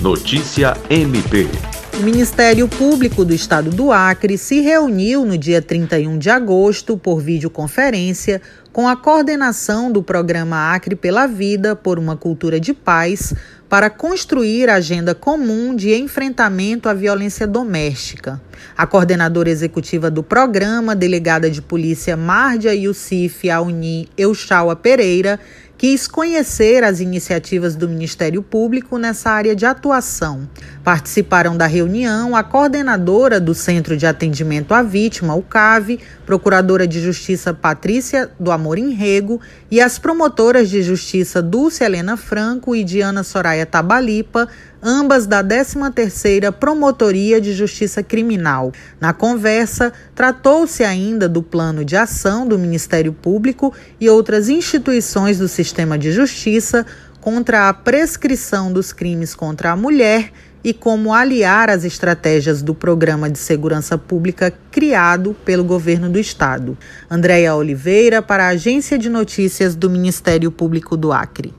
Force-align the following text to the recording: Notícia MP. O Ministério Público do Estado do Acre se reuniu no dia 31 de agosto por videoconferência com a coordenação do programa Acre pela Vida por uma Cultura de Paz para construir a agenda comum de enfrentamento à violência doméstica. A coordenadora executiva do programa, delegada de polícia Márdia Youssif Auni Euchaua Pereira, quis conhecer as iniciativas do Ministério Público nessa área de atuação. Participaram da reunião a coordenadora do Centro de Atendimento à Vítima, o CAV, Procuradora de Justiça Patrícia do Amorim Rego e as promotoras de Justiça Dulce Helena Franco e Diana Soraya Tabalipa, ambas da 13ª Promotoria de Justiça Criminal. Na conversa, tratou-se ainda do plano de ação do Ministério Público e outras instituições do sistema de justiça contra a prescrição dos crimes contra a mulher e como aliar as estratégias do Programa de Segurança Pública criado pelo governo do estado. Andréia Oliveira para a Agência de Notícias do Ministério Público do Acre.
Notícia 0.00 0.76
MP. 0.88 1.48
O 1.98 2.02
Ministério 2.04 2.68
Público 2.68 3.24
do 3.24 3.34
Estado 3.34 3.70
do 3.70 3.90
Acre 3.90 4.38
se 4.38 4.60
reuniu 4.60 5.24
no 5.24 5.36
dia 5.36 5.60
31 5.60 6.16
de 6.18 6.30
agosto 6.30 6.96
por 6.96 7.20
videoconferência 7.20 8.40
com 8.72 8.86
a 8.86 8.94
coordenação 8.94 9.90
do 9.90 10.00
programa 10.00 10.72
Acre 10.72 10.94
pela 10.94 11.26
Vida 11.26 11.74
por 11.74 11.98
uma 11.98 12.16
Cultura 12.16 12.60
de 12.60 12.72
Paz 12.72 13.34
para 13.68 13.90
construir 13.90 14.70
a 14.70 14.76
agenda 14.76 15.16
comum 15.16 15.74
de 15.74 15.92
enfrentamento 15.92 16.88
à 16.88 16.94
violência 16.94 17.44
doméstica. 17.44 18.40
A 18.76 18.86
coordenadora 18.86 19.50
executiva 19.50 20.08
do 20.08 20.22
programa, 20.22 20.94
delegada 20.94 21.50
de 21.50 21.60
polícia 21.60 22.16
Márdia 22.16 22.72
Youssif 22.72 23.50
Auni 23.50 24.08
Euchaua 24.16 24.76
Pereira, 24.76 25.40
quis 25.78 26.08
conhecer 26.08 26.82
as 26.82 26.98
iniciativas 26.98 27.76
do 27.76 27.88
Ministério 27.88 28.42
Público 28.42 28.98
nessa 28.98 29.30
área 29.30 29.54
de 29.54 29.64
atuação. 29.64 30.48
Participaram 30.82 31.56
da 31.56 31.66
reunião 31.66 32.34
a 32.34 32.42
coordenadora 32.42 33.38
do 33.38 33.54
Centro 33.54 33.96
de 33.96 34.04
Atendimento 34.04 34.74
à 34.74 34.82
Vítima, 34.82 35.36
o 35.36 35.42
CAV, 35.42 36.00
Procuradora 36.26 36.84
de 36.86 37.00
Justiça 37.00 37.54
Patrícia 37.54 38.28
do 38.40 38.50
Amorim 38.50 38.92
Rego 38.92 39.40
e 39.70 39.80
as 39.80 40.00
promotoras 40.00 40.68
de 40.68 40.82
Justiça 40.82 41.40
Dulce 41.40 41.84
Helena 41.84 42.16
Franco 42.16 42.74
e 42.74 42.82
Diana 42.82 43.22
Soraya 43.22 43.64
Tabalipa, 43.64 44.48
ambas 44.82 45.26
da 45.26 45.42
13ª 45.42 46.52
Promotoria 46.52 47.40
de 47.40 47.52
Justiça 47.52 48.02
Criminal. 48.02 48.72
Na 49.00 49.12
conversa, 49.12 49.92
tratou-se 50.14 50.84
ainda 50.84 51.28
do 51.28 51.42
plano 51.42 51.84
de 51.84 51.96
ação 51.96 52.46
do 52.46 52.58
Ministério 52.58 53.12
Público 53.12 53.72
e 54.00 54.08
outras 54.08 54.48
instituições 54.48 55.38
do 55.38 55.48
sistema 55.48 55.98
de 55.98 56.12
justiça 56.12 56.86
contra 57.20 57.68
a 57.68 57.74
prescrição 57.74 58.72
dos 58.72 58.92
crimes 58.92 59.34
contra 59.34 59.72
a 59.72 59.76
mulher 59.76 60.32
e 60.62 60.72
como 60.72 61.14
aliar 61.14 61.70
as 61.70 61.84
estratégias 61.84 62.62
do 62.62 62.74
Programa 62.74 63.30
de 63.30 63.38
Segurança 63.38 63.96
Pública 63.96 64.52
criado 64.70 65.34
pelo 65.44 65.64
governo 65.64 66.10
do 66.10 66.18
estado. 66.18 66.76
Andréia 67.10 67.54
Oliveira 67.54 68.20
para 68.20 68.46
a 68.46 68.48
Agência 68.48 68.98
de 68.98 69.08
Notícias 69.08 69.74
do 69.74 69.88
Ministério 69.88 70.50
Público 70.50 70.96
do 70.96 71.12
Acre. 71.12 71.54